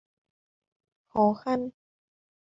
[1.09, 1.61] khó khăn